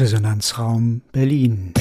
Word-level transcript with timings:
Resonanzraum 0.00 1.02
Berlin. 1.12 1.74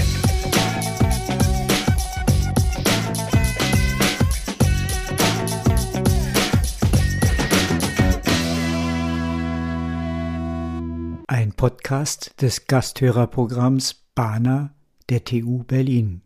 Ein 11.27 11.53
Podcast 11.53 12.33
des 12.41 12.67
Gasthörerprogramms 12.67 13.95
Bana 14.13 14.73
der 15.09 15.23
TU 15.23 15.63
Berlin. 15.63 16.21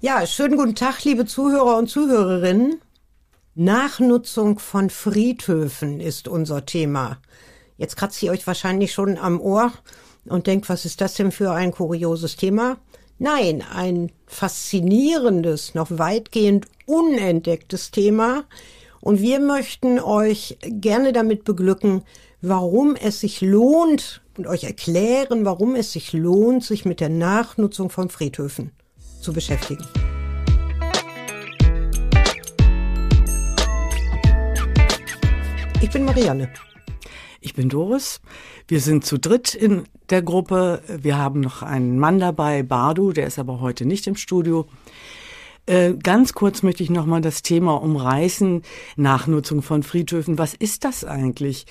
Ja, 0.00 0.26
schönen 0.26 0.58
guten 0.58 0.74
Tag, 0.74 1.02
liebe 1.04 1.24
Zuhörer 1.24 1.78
und 1.78 1.88
Zuhörerinnen. 1.88 2.82
Nachnutzung 3.54 4.58
von 4.58 4.90
Friedhöfen 4.90 6.00
ist 6.00 6.28
unser 6.28 6.66
Thema. 6.66 7.16
Jetzt 7.78 7.96
kratzt 7.96 8.22
ihr 8.22 8.30
euch 8.30 8.46
wahrscheinlich 8.46 8.92
schon 8.92 9.18
am 9.18 9.40
Ohr 9.40 9.72
und 10.24 10.46
denkt, 10.46 10.68
was 10.68 10.84
ist 10.84 11.00
das 11.00 11.14
denn 11.14 11.30
für 11.30 11.52
ein 11.52 11.72
kurioses 11.72 12.36
Thema? 12.36 12.78
Nein, 13.18 13.62
ein 13.62 14.12
faszinierendes, 14.26 15.74
noch 15.74 15.88
weitgehend 15.90 16.66
unentdecktes 16.86 17.90
Thema. 17.90 18.44
Und 19.00 19.20
wir 19.20 19.40
möchten 19.40 20.00
euch 20.00 20.58
gerne 20.62 21.12
damit 21.12 21.44
beglücken, 21.44 22.02
warum 22.42 22.96
es 22.96 23.20
sich 23.20 23.40
lohnt 23.40 24.22
und 24.36 24.46
euch 24.46 24.64
erklären, 24.64 25.44
warum 25.44 25.74
es 25.74 25.92
sich 25.92 26.12
lohnt, 26.12 26.64
sich 26.64 26.84
mit 26.84 27.00
der 27.00 27.08
Nachnutzung 27.08 27.90
von 27.90 28.08
Friedhöfen 28.08 28.72
zu 29.20 29.32
beschäftigen. 29.32 29.84
Ich 35.80 35.90
bin 35.90 36.04
Marianne. 36.04 36.50
Ich 37.46 37.54
bin 37.54 37.68
Doris. 37.68 38.20
Wir 38.66 38.80
sind 38.80 39.06
zu 39.06 39.18
dritt 39.18 39.54
in 39.54 39.84
der 40.10 40.20
Gruppe. 40.20 40.82
Wir 40.88 41.16
haben 41.16 41.38
noch 41.38 41.62
einen 41.62 41.96
Mann 41.96 42.18
dabei, 42.18 42.64
Bardu, 42.64 43.12
der 43.12 43.28
ist 43.28 43.38
aber 43.38 43.60
heute 43.60 43.86
nicht 43.86 44.08
im 44.08 44.16
Studio. 44.16 44.66
Äh, 45.66 45.94
ganz 45.94 46.32
kurz 46.32 46.64
möchte 46.64 46.82
ich 46.82 46.90
nochmal 46.90 47.20
das 47.20 47.42
Thema 47.42 47.80
umreißen, 47.80 48.62
Nachnutzung 48.96 49.62
von 49.62 49.84
Friedhöfen. 49.84 50.38
Was 50.38 50.54
ist 50.54 50.82
das 50.82 51.04
eigentlich? 51.04 51.66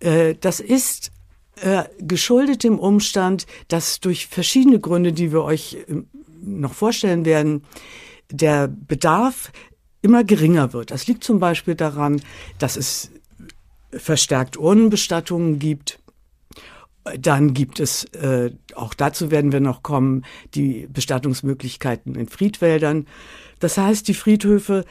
Äh, 0.00 0.34
das 0.40 0.58
ist 0.58 1.12
äh, 1.60 1.84
geschuldet 2.00 2.64
dem 2.64 2.76
Umstand, 2.76 3.46
dass 3.68 4.00
durch 4.00 4.26
verschiedene 4.26 4.80
Gründe, 4.80 5.12
die 5.12 5.30
wir 5.30 5.44
euch 5.44 5.76
noch 6.42 6.74
vorstellen 6.74 7.24
werden, 7.24 7.62
der 8.32 8.66
Bedarf 8.66 9.52
immer 10.02 10.24
geringer 10.24 10.72
wird. 10.72 10.90
Das 10.90 11.06
liegt 11.06 11.22
zum 11.22 11.38
Beispiel 11.38 11.76
daran, 11.76 12.20
dass 12.58 12.76
es 12.76 13.12
verstärkt 13.98 14.56
Urnenbestattungen 14.56 15.58
gibt. 15.58 15.98
Dann 17.18 17.54
gibt 17.54 17.78
es, 17.78 18.04
äh, 18.14 18.50
auch 18.74 18.94
dazu 18.94 19.30
werden 19.30 19.52
wir 19.52 19.60
noch 19.60 19.82
kommen, 19.82 20.24
die 20.54 20.88
Bestattungsmöglichkeiten 20.92 22.16
in 22.16 22.28
Friedwäldern. 22.28 23.06
Das 23.60 23.78
heißt, 23.78 24.08
die 24.08 24.14
Friedhöfe 24.14 24.84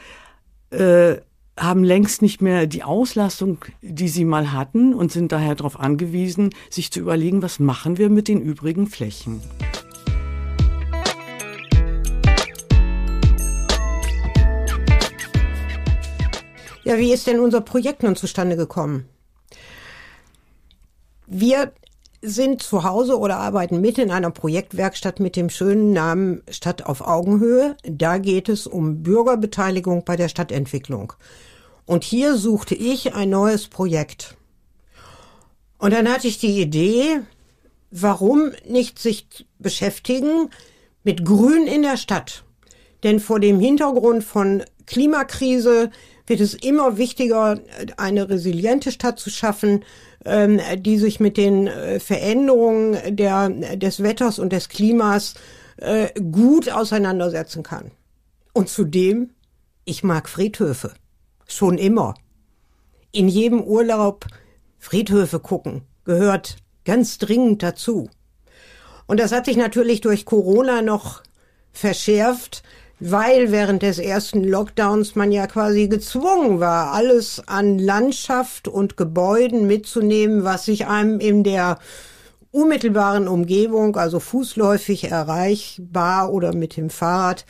äh, 0.70 1.16
haben 1.58 1.84
längst 1.84 2.22
nicht 2.22 2.42
mehr 2.42 2.66
die 2.66 2.82
Auslastung, 2.82 3.64
die 3.82 4.08
sie 4.08 4.24
mal 4.24 4.52
hatten 4.52 4.94
und 4.94 5.12
sind 5.12 5.32
daher 5.32 5.54
darauf 5.54 5.78
angewiesen, 5.80 6.50
sich 6.70 6.90
zu 6.90 7.00
überlegen, 7.00 7.42
was 7.42 7.58
machen 7.58 7.98
wir 7.98 8.10
mit 8.10 8.28
den 8.28 8.40
übrigen 8.40 8.86
Flächen. 8.86 9.40
Ja, 16.86 16.98
wie 16.98 17.12
ist 17.12 17.26
denn 17.26 17.40
unser 17.40 17.62
Projekt 17.62 18.04
nun 18.04 18.14
zustande 18.14 18.54
gekommen? 18.56 19.08
Wir 21.26 21.72
sind 22.22 22.62
zu 22.62 22.84
Hause 22.84 23.18
oder 23.18 23.38
arbeiten 23.38 23.80
mit 23.80 23.98
in 23.98 24.12
einer 24.12 24.30
Projektwerkstatt 24.30 25.18
mit 25.18 25.34
dem 25.34 25.50
schönen 25.50 25.92
Namen 25.92 26.42
Stadt 26.48 26.86
auf 26.86 27.00
Augenhöhe. 27.00 27.76
Da 27.82 28.18
geht 28.18 28.48
es 28.48 28.68
um 28.68 29.02
Bürgerbeteiligung 29.02 30.04
bei 30.04 30.14
der 30.14 30.28
Stadtentwicklung. 30.28 31.14
Und 31.86 32.04
hier 32.04 32.36
suchte 32.36 32.76
ich 32.76 33.16
ein 33.16 33.30
neues 33.30 33.66
Projekt. 33.66 34.36
Und 35.78 35.92
dann 35.92 36.08
hatte 36.08 36.28
ich 36.28 36.38
die 36.38 36.60
Idee, 36.60 37.20
warum 37.90 38.52
nicht 38.64 39.00
sich 39.00 39.26
beschäftigen 39.58 40.50
mit 41.02 41.24
Grün 41.24 41.66
in 41.66 41.82
der 41.82 41.96
Stadt? 41.96 42.44
Denn 43.02 43.18
vor 43.18 43.40
dem 43.40 43.58
Hintergrund 43.58 44.22
von 44.22 44.62
Klimakrise, 44.86 45.90
wird 46.26 46.40
es 46.40 46.54
immer 46.54 46.96
wichtiger, 46.96 47.60
eine 47.96 48.28
resiliente 48.28 48.90
Stadt 48.90 49.18
zu 49.18 49.30
schaffen, 49.30 49.84
ähm, 50.24 50.60
die 50.78 50.98
sich 50.98 51.20
mit 51.20 51.36
den 51.36 51.66
äh, 51.66 52.00
Veränderungen 52.00 53.16
der, 53.16 53.48
des 53.48 54.02
Wetters 54.02 54.38
und 54.38 54.52
des 54.52 54.68
Klimas 54.68 55.34
äh, 55.76 56.08
gut 56.20 56.70
auseinandersetzen 56.70 57.62
kann. 57.62 57.90
Und 58.52 58.68
zudem, 58.68 59.30
ich 59.84 60.02
mag 60.02 60.28
Friedhöfe. 60.28 60.94
Schon 61.46 61.78
immer. 61.78 62.14
In 63.12 63.28
jedem 63.28 63.62
Urlaub 63.62 64.26
Friedhöfe 64.78 65.40
gucken 65.40 65.82
gehört 66.06 66.56
ganz 66.84 67.18
dringend 67.18 67.62
dazu. 67.62 68.08
Und 69.06 69.20
das 69.20 69.32
hat 69.32 69.44
sich 69.44 69.56
natürlich 69.56 70.00
durch 70.00 70.24
Corona 70.24 70.80
noch 70.80 71.22
verschärft, 71.72 72.62
weil 72.98 73.52
während 73.52 73.82
des 73.82 73.98
ersten 73.98 74.42
Lockdowns 74.42 75.16
man 75.16 75.30
ja 75.30 75.46
quasi 75.46 75.88
gezwungen 75.88 76.60
war, 76.60 76.92
alles 76.92 77.42
an 77.46 77.78
Landschaft 77.78 78.68
und 78.68 78.96
Gebäuden 78.96 79.66
mitzunehmen, 79.66 80.44
was 80.44 80.64
sich 80.64 80.86
einem 80.86 81.20
in 81.20 81.44
der 81.44 81.78
unmittelbaren 82.52 83.28
Umgebung, 83.28 83.96
also 83.96 84.18
fußläufig 84.18 85.10
erreichbar 85.10 86.32
oder 86.32 86.54
mit 86.54 86.76
dem 86.78 86.88
Fahrrad, 86.88 87.44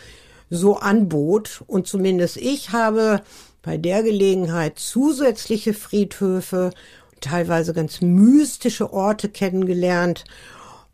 so 0.50 0.78
anbot. 0.78 1.62
Und 1.68 1.86
zumindest 1.86 2.38
ich 2.38 2.72
habe 2.72 3.20
bei 3.62 3.76
der 3.76 4.02
Gelegenheit 4.02 4.78
zusätzliche 4.78 5.74
Friedhöfe, 5.74 6.72
teilweise 7.20 7.72
ganz 7.72 8.00
mystische 8.00 8.92
Orte 8.92 9.28
kennengelernt 9.28 10.24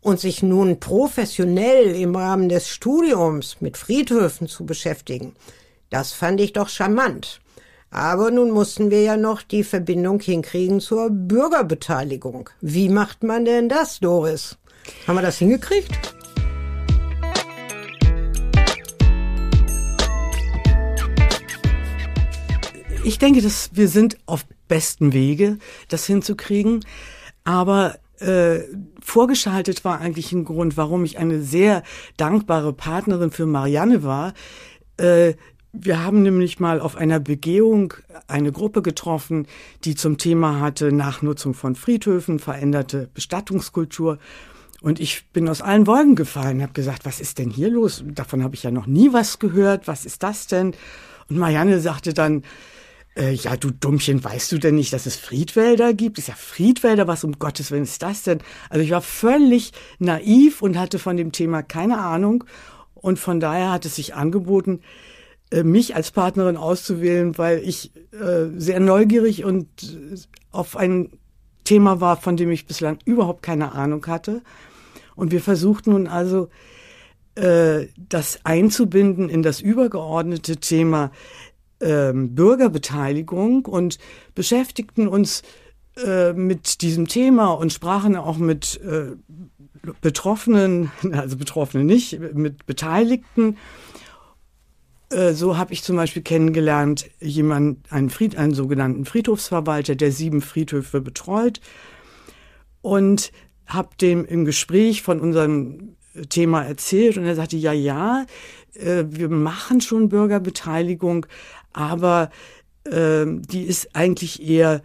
und 0.03 0.19
sich 0.19 0.43
nun 0.43 0.79
professionell 0.79 1.95
im 1.95 2.15
Rahmen 2.15 2.49
des 2.49 2.67
Studiums 2.67 3.57
mit 3.61 3.77
Friedhöfen 3.77 4.47
zu 4.47 4.65
beschäftigen, 4.65 5.33
das 5.89 6.11
fand 6.11 6.41
ich 6.41 6.53
doch 6.53 6.69
charmant. 6.69 7.39
Aber 7.89 8.31
nun 8.31 8.51
mussten 8.51 8.91
wir 8.91 9.01
ja 9.01 9.17
noch 9.17 9.41
die 9.41 9.63
Verbindung 9.63 10.19
hinkriegen 10.19 10.79
zur 10.79 11.09
Bürgerbeteiligung. 11.09 12.49
Wie 12.59 12.89
macht 12.89 13.23
man 13.23 13.45
denn 13.45 13.69
das, 13.69 13.99
Doris? 13.99 14.57
Haben 15.07 15.15
wir 15.15 15.21
das 15.21 15.37
hingekriegt? 15.37 15.91
Ich 23.05 23.19
denke, 23.19 23.41
dass 23.41 23.69
wir 23.73 23.87
sind 23.87 24.17
auf 24.25 24.45
besten 24.67 25.13
Wege, 25.13 25.59
das 25.89 26.05
hinzukriegen. 26.05 26.83
Aber 27.43 27.97
äh, 28.23 28.63
vorgeschaltet 29.01 29.83
war 29.85 29.99
eigentlich 29.99 30.31
ein 30.31 30.45
Grund, 30.45 30.77
warum 30.77 31.03
ich 31.05 31.17
eine 31.17 31.41
sehr 31.41 31.83
dankbare 32.17 32.73
Partnerin 32.73 33.31
für 33.31 33.45
Marianne 33.45 34.03
war. 34.03 34.33
Äh, 34.97 35.33
wir 35.73 36.03
haben 36.03 36.21
nämlich 36.21 36.59
mal 36.59 36.79
auf 36.79 36.95
einer 36.95 37.19
Begehung 37.19 37.95
eine 38.27 38.51
Gruppe 38.51 38.83
getroffen, 38.83 39.47
die 39.83 39.95
zum 39.95 40.19
Thema 40.19 40.59
hatte 40.59 40.91
Nachnutzung 40.91 41.55
von 41.55 41.75
Friedhöfen, 41.75 42.37
veränderte 42.37 43.09
Bestattungskultur. 43.13 44.19
Und 44.81 44.99
ich 44.99 45.25
bin 45.33 45.49
aus 45.49 45.61
allen 45.61 45.87
Wolken 45.87 46.15
gefallen, 46.15 46.61
habe 46.61 46.73
gesagt, 46.73 47.05
was 47.05 47.19
ist 47.19 47.39
denn 47.39 47.49
hier 47.49 47.69
los? 47.69 48.03
Davon 48.05 48.43
habe 48.43 48.53
ich 48.53 48.63
ja 48.63 48.69
noch 48.69 48.85
nie 48.85 49.13
was 49.13 49.39
gehört. 49.39 49.87
Was 49.87 50.05
ist 50.05 50.21
das 50.21 50.45
denn? 50.45 50.75
Und 51.29 51.39
Marianne 51.39 51.79
sagte 51.79 52.13
dann, 52.13 52.43
äh, 53.15 53.33
ja, 53.33 53.57
du 53.57 53.71
Dummchen, 53.71 54.23
weißt 54.23 54.51
du 54.51 54.57
denn 54.57 54.75
nicht, 54.75 54.93
dass 54.93 55.05
es 55.05 55.15
Friedwälder 55.15 55.93
gibt? 55.93 56.17
Ist 56.17 56.29
ja 56.29 56.35
Friedwälder, 56.35 57.07
was 57.07 57.23
um 57.23 57.37
Gottes 57.39 57.71
Willen 57.71 57.83
ist 57.83 58.01
das 58.01 58.23
denn? 58.23 58.39
Also 58.69 58.83
ich 58.83 58.91
war 58.91 59.01
völlig 59.01 59.71
naiv 59.99 60.61
und 60.61 60.77
hatte 60.77 60.99
von 60.99 61.17
dem 61.17 61.31
Thema 61.31 61.61
keine 61.61 61.99
Ahnung. 61.99 62.43
Und 62.95 63.19
von 63.19 63.39
daher 63.39 63.71
hat 63.71 63.85
es 63.85 63.95
sich 63.95 64.15
angeboten, 64.15 64.81
äh, 65.51 65.63
mich 65.63 65.95
als 65.95 66.11
Partnerin 66.11 66.57
auszuwählen, 66.57 67.37
weil 67.37 67.59
ich 67.59 67.95
äh, 68.13 68.47
sehr 68.57 68.79
neugierig 68.79 69.43
und 69.43 69.67
äh, 69.83 70.17
auf 70.51 70.75
ein 70.75 71.11
Thema 71.63 72.01
war, 72.01 72.17
von 72.17 72.37
dem 72.37 72.49
ich 72.49 72.65
bislang 72.65 72.97
überhaupt 73.05 73.43
keine 73.43 73.73
Ahnung 73.73 74.05
hatte. 74.07 74.41
Und 75.15 75.31
wir 75.31 75.41
versuchten 75.41 75.91
nun 75.91 76.07
also, 76.07 76.49
äh, 77.35 77.87
das 77.97 78.39
einzubinden 78.43 79.29
in 79.29 79.43
das 79.43 79.59
übergeordnete 79.59 80.57
Thema 80.57 81.11
ähm, 81.83 82.35
Bürgerbeteiligung 82.35 83.65
und 83.65 83.99
beschäftigten 84.35 85.07
uns 85.07 85.43
äh, 85.97 86.33
mit 86.33 86.81
diesem 86.81 87.07
Thema 87.07 87.51
und 87.51 87.71
sprachen 87.71 88.15
auch 88.15 88.37
mit 88.37 88.81
äh, 88.81 89.15
Betroffenen, 90.01 90.91
also 91.11 91.37
Betroffenen 91.37 91.85
nicht, 91.85 92.19
mit 92.19 92.65
Beteiligten. 92.65 93.57
Äh, 95.09 95.33
so 95.33 95.57
habe 95.57 95.73
ich 95.73 95.83
zum 95.83 95.95
Beispiel 95.95 96.23
kennengelernt, 96.23 97.09
jemand, 97.19 97.91
einen, 97.91 98.09
Fried, 98.09 98.37
einen 98.37 98.53
sogenannten 98.53 99.05
Friedhofsverwalter, 99.05 99.95
der 99.95 100.11
sieben 100.11 100.41
Friedhöfe 100.41 101.01
betreut 101.01 101.61
und 102.81 103.31
habe 103.65 103.89
dem 104.01 104.25
im 104.25 104.45
Gespräch 104.45 105.03
von 105.03 105.19
unserem 105.19 105.95
Thema 106.29 106.63
erzählt 106.63 107.17
und 107.17 107.25
er 107.25 107.35
sagte, 107.35 107.57
ja, 107.57 107.73
ja, 107.73 108.25
äh, 108.73 109.03
wir 109.07 109.29
machen 109.29 109.81
schon 109.81 110.09
Bürgerbeteiligung, 110.09 111.25
aber 111.73 112.29
äh, 112.85 113.25
die 113.27 113.63
ist 113.63 113.95
eigentlich 113.95 114.41
eher 114.41 114.81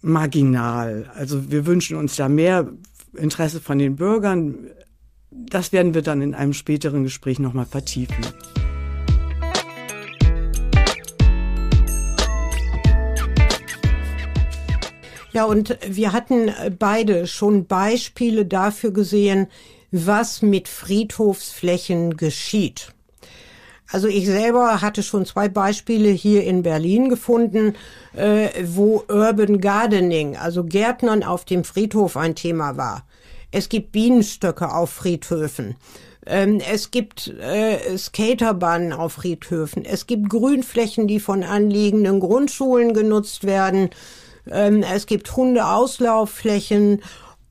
marginal. 0.00 1.10
Also 1.14 1.50
wir 1.50 1.66
wünschen 1.66 1.96
uns 1.96 2.16
da 2.16 2.28
mehr 2.28 2.70
Interesse 3.14 3.60
von 3.60 3.78
den 3.78 3.96
Bürgern. 3.96 4.70
Das 5.30 5.72
werden 5.72 5.94
wir 5.94 6.02
dann 6.02 6.20
in 6.20 6.34
einem 6.34 6.52
späteren 6.52 7.04
Gespräch 7.04 7.38
nochmal 7.38 7.66
vertiefen. 7.66 8.24
Ja, 15.32 15.46
und 15.46 15.76
wir 15.84 16.12
hatten 16.12 16.52
beide 16.78 17.26
schon 17.26 17.66
Beispiele 17.66 18.46
dafür 18.46 18.92
gesehen, 18.92 19.48
was 19.90 20.42
mit 20.42 20.68
Friedhofsflächen 20.68 22.16
geschieht. 22.16 22.92
Also 23.90 24.08
ich 24.08 24.26
selber 24.26 24.80
hatte 24.80 25.02
schon 25.02 25.26
zwei 25.26 25.48
Beispiele 25.48 26.08
hier 26.08 26.44
in 26.44 26.62
Berlin 26.62 27.08
gefunden, 27.08 27.74
äh, 28.14 28.48
wo 28.64 29.04
Urban 29.08 29.60
Gardening, 29.60 30.36
also 30.36 30.64
Gärtnern 30.64 31.22
auf 31.22 31.44
dem 31.44 31.64
Friedhof 31.64 32.16
ein 32.16 32.34
Thema 32.34 32.76
war. 32.76 33.06
Es 33.50 33.68
gibt 33.68 33.92
Bienenstöcke 33.92 34.72
auf 34.72 34.90
Friedhöfen. 34.90 35.76
Ähm, 36.26 36.60
es 36.60 36.90
gibt 36.90 37.28
äh, 37.28 37.96
Skaterbahnen 37.98 38.92
auf 38.92 39.14
Friedhöfen. 39.14 39.84
Es 39.84 40.06
gibt 40.06 40.30
Grünflächen, 40.30 41.06
die 41.06 41.20
von 41.20 41.44
anliegenden 41.44 42.20
Grundschulen 42.20 42.94
genutzt 42.94 43.44
werden. 43.44 43.90
Ähm, 44.50 44.82
es 44.82 45.06
gibt 45.06 45.36
Hundeauslaufflächen 45.36 47.02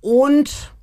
und 0.02 0.74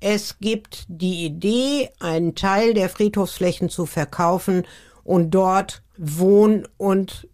es 0.00 0.38
gibt 0.40 0.84
die 0.88 1.24
Idee, 1.24 1.90
einen 2.00 2.34
Teil 2.34 2.74
der 2.74 2.88
Friedhofsflächen 2.88 3.68
zu 3.68 3.86
verkaufen 3.86 4.64
und 5.06 5.30
dort 5.30 5.82
Wohn- 5.96 6.66
und 6.76 7.28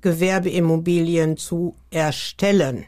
Gewerbeimmobilien 0.00 1.36
zu 1.36 1.76
erstellen. 1.90 2.84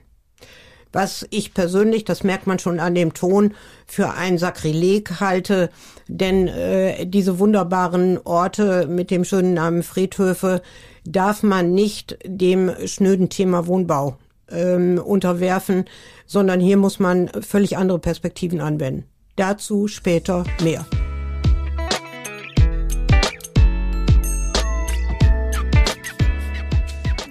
Was 0.93 1.27
ich 1.31 1.55
persönlich, 1.55 2.05
das 2.05 2.23
merkt 2.23 2.47
man 2.47 2.59
schon 2.59 2.79
an 2.79 2.95
dem 2.95 3.15
Ton, 3.15 3.55
für 3.87 4.13
ein 4.13 4.39
Sakrileg 4.39 5.19
halte, 5.21 5.71
denn 6.07 6.47
äh, 6.47 7.07
diese 7.07 7.39
wunderbaren 7.39 8.19
Orte 8.25 8.87
mit 8.87 9.11
dem 9.11 9.25
schönen 9.25 9.55
Namen 9.55 9.83
Friedhöfe 9.83 10.63
darf 11.05 11.43
man 11.43 11.73
nicht 11.73 12.19
dem 12.25 12.71
schnöden 12.87 13.29
Thema 13.29 13.67
Wohnbau 13.67 14.19
ähm, 14.51 14.99
unterwerfen, 14.99 15.85
sondern 16.27 16.61
hier 16.61 16.77
muss 16.77 17.01
man 17.01 17.29
völlig 17.41 17.77
andere 17.77 17.99
Perspektiven 17.99 18.61
anwenden. 18.61 19.05
Dazu 19.37 19.89
später 19.89 20.45
mehr. 20.63 20.87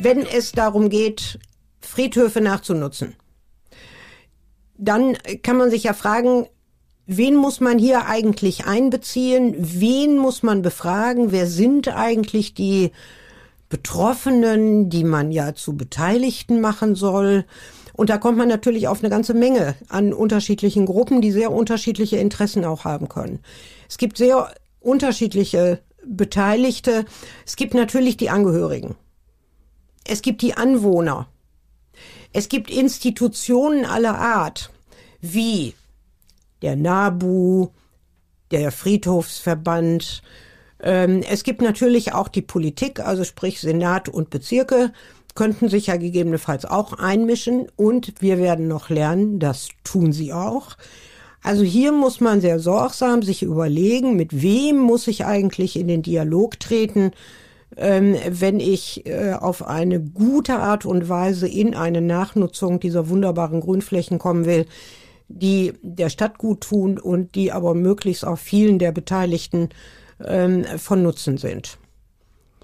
Wenn 0.03 0.25
es 0.25 0.51
darum 0.51 0.89
geht, 0.89 1.39
Friedhöfe 1.79 2.41
nachzunutzen, 2.41 3.15
dann 4.77 5.17
kann 5.43 5.57
man 5.57 5.69
sich 5.69 5.83
ja 5.83 5.93
fragen, 5.93 6.47
wen 7.05 7.35
muss 7.35 7.61
man 7.61 7.79
hier 7.79 8.05
eigentlich 8.05 8.65
einbeziehen? 8.65 9.55
Wen 9.57 10.17
muss 10.17 10.43
man 10.43 10.61
befragen? 10.61 11.31
Wer 11.31 11.47
sind 11.47 11.87
eigentlich 11.87 12.53
die 12.53 12.91
Betroffenen, 13.73 14.89
die 14.91 15.03
man 15.03 15.31
ja 15.31 15.55
zu 15.55 15.75
Beteiligten 15.75 16.61
machen 16.61 16.93
soll. 16.93 17.43
Und 17.93 18.11
da 18.11 18.19
kommt 18.19 18.37
man 18.37 18.47
natürlich 18.47 18.87
auf 18.87 18.99
eine 18.99 19.09
ganze 19.09 19.33
Menge 19.33 19.73
an 19.89 20.13
unterschiedlichen 20.13 20.85
Gruppen, 20.85 21.21
die 21.21 21.31
sehr 21.31 21.51
unterschiedliche 21.51 22.17
Interessen 22.17 22.65
auch 22.65 22.85
haben 22.85 23.09
können. 23.09 23.39
Es 23.89 23.97
gibt 23.97 24.17
sehr 24.17 24.53
unterschiedliche 24.79 25.79
Beteiligte. 26.05 27.05
Es 27.47 27.55
gibt 27.55 27.73
natürlich 27.73 28.15
die 28.15 28.29
Angehörigen. 28.29 28.95
Es 30.05 30.21
gibt 30.21 30.41
die 30.41 30.55
Anwohner. 30.55 31.27
Es 32.33 32.49
gibt 32.49 32.69
Institutionen 32.69 33.85
aller 33.85 34.17
Art, 34.17 34.71
wie 35.21 35.73
der 36.61 36.75
NABU, 36.75 37.69
der 38.51 38.71
Friedhofsverband, 38.71 40.23
ähm, 40.83 41.23
es 41.27 41.43
gibt 41.43 41.61
natürlich 41.61 42.13
auch 42.13 42.27
die 42.27 42.41
Politik, 42.41 42.99
also 42.99 43.23
sprich 43.23 43.61
Senat 43.61 44.09
und 44.09 44.29
Bezirke, 44.29 44.91
könnten 45.33 45.69
sich 45.69 45.87
ja 45.87 45.95
gegebenenfalls 45.95 46.65
auch 46.65 46.93
einmischen 46.93 47.67
und 47.75 48.13
wir 48.19 48.37
werden 48.37 48.67
noch 48.67 48.89
lernen, 48.89 49.39
das 49.39 49.69
tun 49.83 50.11
sie 50.11 50.33
auch. 50.33 50.77
Also 51.41 51.63
hier 51.63 51.91
muss 51.91 52.19
man 52.19 52.39
sehr 52.39 52.59
sorgsam 52.59 53.23
sich 53.23 53.43
überlegen, 53.43 54.15
mit 54.15 54.41
wem 54.41 54.77
muss 54.77 55.07
ich 55.07 55.25
eigentlich 55.25 55.77
in 55.77 55.87
den 55.87 56.03
Dialog 56.03 56.59
treten, 56.59 57.11
ähm, 57.77 58.15
wenn 58.29 58.59
ich 58.59 59.05
äh, 59.05 59.33
auf 59.33 59.65
eine 59.65 59.99
gute 59.99 60.55
Art 60.55 60.85
und 60.85 61.09
Weise 61.09 61.47
in 61.47 61.75
eine 61.75 62.01
Nachnutzung 62.01 62.79
dieser 62.79 63.09
wunderbaren 63.09 63.61
Grünflächen 63.61 64.19
kommen 64.19 64.45
will, 64.45 64.65
die 65.27 65.73
der 65.81 66.09
Stadt 66.09 66.37
gut 66.37 66.61
tun 66.61 66.99
und 66.99 67.35
die 67.35 67.51
aber 67.51 67.73
möglichst 67.73 68.25
auch 68.25 68.37
vielen 68.37 68.79
der 68.79 68.91
Beteiligten 68.91 69.69
ähm, 70.23 70.65
von 70.77 71.01
Nutzen 71.01 71.37
sind. 71.37 71.77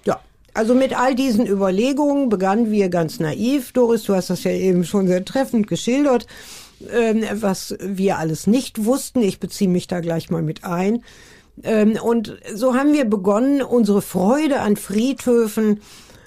Ja, 0.04 0.20
also 0.54 0.74
mit 0.74 0.98
all 0.98 1.14
diesen 1.14 1.46
Überlegungen 1.46 2.28
begannen 2.28 2.70
wir 2.70 2.88
ganz 2.88 3.18
naiv. 3.18 3.72
Doris, 3.72 4.04
du 4.04 4.14
hast 4.14 4.30
das 4.30 4.44
ja 4.44 4.52
eben 4.52 4.84
schon 4.84 5.08
sehr 5.08 5.24
treffend 5.24 5.66
geschildert, 5.66 6.26
ähm, 6.92 7.24
was 7.32 7.76
wir 7.80 8.18
alles 8.18 8.46
nicht 8.46 8.84
wussten. 8.84 9.22
Ich 9.22 9.40
beziehe 9.40 9.70
mich 9.70 9.86
da 9.86 10.00
gleich 10.00 10.30
mal 10.30 10.42
mit 10.42 10.64
ein. 10.64 11.02
Ähm, 11.62 11.98
und 12.02 12.38
so 12.54 12.74
haben 12.74 12.92
wir 12.92 13.04
begonnen, 13.04 13.62
unsere 13.62 14.02
Freude 14.02 14.60
an 14.60 14.76
Friedhöfen, 14.76 15.80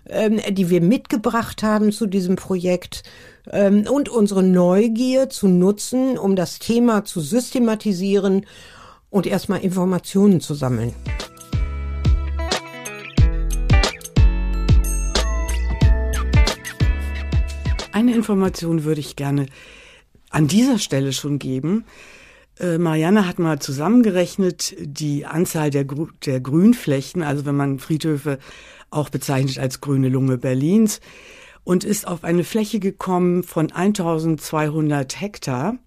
ähm, 0.07 0.39
die 0.50 0.69
wir 0.69 0.81
mitgebracht 0.81 1.63
haben 1.63 1.91
zu 1.91 2.06
diesem 2.06 2.35
Projekt, 2.35 3.03
ähm, 3.51 3.85
und 3.89 4.09
unsere 4.09 4.44
Neugier 4.44 5.30
zu 5.30 5.47
nutzen, 5.47 6.18
um 6.18 6.35
das 6.35 6.59
Thema 6.59 7.06
zu 7.06 7.19
systematisieren 7.19 8.45
und 9.09 9.27
erstmal 9.27 9.62
Informationen 9.62 10.39
zu 10.39 10.53
sammeln. 10.53 10.94
Eine 17.91 18.15
Information 18.15 18.85
würde 18.85 19.01
ich 19.01 19.15
gerne 19.15 19.45
an 20.31 20.47
dieser 20.47 20.80
Stelle 20.80 21.13
schon 21.13 21.38
geben. 21.38 21.85
Äh, 22.60 22.78
Marianne 22.78 23.28
hat 23.28 23.40
mal 23.40 23.60
zusammengerechnet 23.60 24.76
die 24.80 25.26
Anzahl 25.26 25.69
der, 25.69 25.86
Gr 25.86 26.07
der 26.26 26.40
Grünflächen, 26.40 27.24
also 27.24 27.45
wenn 27.45 27.56
man 27.56 27.80
Friedhöfe 27.80 28.40
auch 28.90 29.10
bezeichnet 29.10 29.57
als 29.57 29.81
grüne 29.81 30.10
Lunge 30.10 30.38
Berlins, 30.38 31.00
und 31.64 31.83
ist 31.83 32.07
auf 32.07 32.24
eine 32.24 32.44
Fläche 32.44 32.80
gekommen 32.80 33.44
von 33.44 33.72
1200 33.72 35.19
Hektar. 35.19 35.78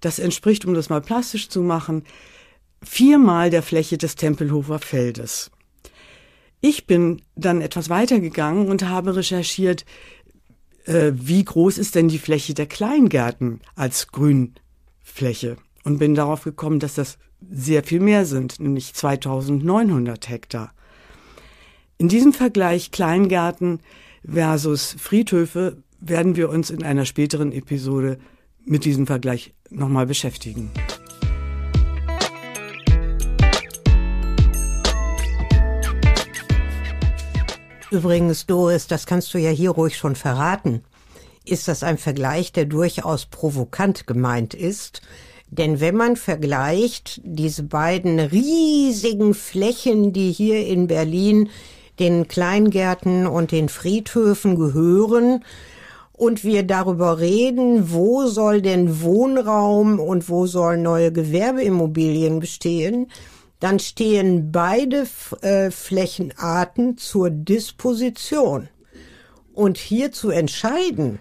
Das 0.00 0.18
entspricht, 0.18 0.64
um 0.64 0.74
das 0.74 0.88
mal 0.88 1.00
plastisch 1.00 1.48
zu 1.48 1.62
machen, 1.62 2.04
viermal 2.82 3.50
der 3.50 3.62
Fläche 3.62 3.96
des 3.96 4.16
Tempelhofer 4.16 4.80
Feldes. 4.80 5.50
Ich 6.60 6.86
bin 6.86 7.22
dann 7.36 7.60
etwas 7.60 7.88
weitergegangen 7.88 8.68
und 8.68 8.88
habe 8.88 9.16
recherchiert, 9.16 9.86
äh, 10.84 11.12
wie 11.14 11.44
groß 11.44 11.78
ist 11.78 11.94
denn 11.94 12.08
die 12.08 12.18
Fläche 12.18 12.52
der 12.52 12.66
Kleingärten 12.66 13.60
als 13.76 14.08
Grünfläche 14.08 15.56
und 15.84 15.98
bin 15.98 16.14
darauf 16.14 16.44
gekommen, 16.44 16.80
dass 16.80 16.94
das 16.94 17.18
sehr 17.50 17.82
viel 17.84 18.00
mehr 18.00 18.26
sind, 18.26 18.60
nämlich 18.60 18.94
2900 18.94 20.28
Hektar. 20.28 20.72
In 21.98 22.08
diesem 22.08 22.32
Vergleich 22.32 22.90
Kleingärten 22.90 23.80
versus 24.24 24.96
Friedhöfe 24.98 25.82
werden 26.00 26.36
wir 26.36 26.48
uns 26.50 26.70
in 26.70 26.82
einer 26.82 27.04
späteren 27.04 27.52
Episode 27.52 28.18
mit 28.64 28.84
diesem 28.84 29.06
Vergleich 29.06 29.54
nochmal 29.70 30.06
beschäftigen. 30.06 30.70
Übrigens, 37.90 38.46
Doris, 38.46 38.86
das 38.86 39.04
kannst 39.04 39.34
du 39.34 39.38
ja 39.38 39.50
hier 39.50 39.70
ruhig 39.70 39.96
schon 39.96 40.14
verraten. 40.14 40.82
Ist 41.44 41.66
das 41.66 41.82
ein 41.82 41.98
Vergleich, 41.98 42.52
der 42.52 42.66
durchaus 42.66 43.26
provokant 43.26 44.06
gemeint 44.06 44.54
ist? 44.54 45.02
Denn 45.50 45.80
wenn 45.80 45.96
man 45.96 46.16
vergleicht 46.16 47.20
diese 47.24 47.64
beiden 47.64 48.20
riesigen 48.20 49.34
Flächen, 49.34 50.12
die 50.12 50.30
hier 50.30 50.66
in 50.66 50.86
Berlin 50.86 51.50
den 51.98 52.28
Kleingärten 52.28 53.26
und 53.26 53.52
den 53.52 53.68
Friedhöfen 53.68 54.56
gehören, 54.56 55.44
und 56.20 56.44
wir 56.44 56.64
darüber 56.64 57.18
reden, 57.18 57.92
wo 57.92 58.26
soll 58.26 58.60
denn 58.60 59.00
Wohnraum 59.00 59.98
und 59.98 60.28
wo 60.28 60.46
sollen 60.46 60.82
neue 60.82 61.12
Gewerbeimmobilien 61.12 62.40
bestehen, 62.40 63.10
dann 63.58 63.78
stehen 63.78 64.52
beide 64.52 65.06
äh, 65.40 65.70
Flächenarten 65.70 66.98
zur 66.98 67.30
Disposition. 67.30 68.68
Und 69.54 69.78
hier 69.78 70.12
zu 70.12 70.28
entscheiden, 70.28 71.20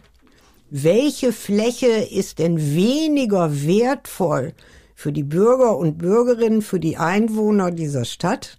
welche 0.70 1.34
Fläche 1.34 1.88
ist 1.88 2.40
denn 2.40 2.76
weniger 2.76 3.66
wertvoll 3.66 4.54
für 4.96 5.12
die 5.12 5.24
Bürger 5.24 5.78
und 5.78 5.98
Bürgerinnen, 5.98 6.62
für 6.62 6.80
die 6.80 6.98
Einwohner 6.98 7.72
dieser 7.72 8.06
Stadt, 8.06 8.58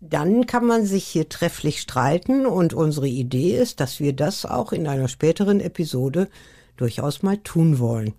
dann 0.00 0.46
kann 0.46 0.66
man 0.66 0.84
sich 0.84 1.04
hier 1.04 1.28
trefflich 1.28 1.80
streiten 1.80 2.46
und 2.46 2.74
unsere 2.74 3.08
Idee 3.08 3.56
ist, 3.56 3.80
dass 3.80 4.00
wir 4.00 4.12
das 4.12 4.44
auch 4.44 4.72
in 4.72 4.86
einer 4.86 5.08
späteren 5.08 5.60
Episode 5.60 6.28
durchaus 6.76 7.22
mal 7.22 7.38
tun 7.38 7.78
wollen. 7.78 8.14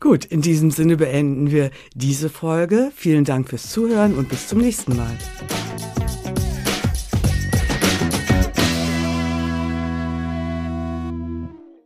Gut, 0.00 0.24
in 0.24 0.42
diesem 0.42 0.70
Sinne 0.70 0.96
beenden 0.96 1.50
wir 1.50 1.70
diese 1.94 2.28
Folge. 2.28 2.92
Vielen 2.94 3.24
Dank 3.24 3.48
fürs 3.48 3.70
Zuhören 3.70 4.14
und 4.16 4.28
bis 4.28 4.48
zum 4.48 4.58
nächsten 4.60 4.96
Mal. 4.96 5.16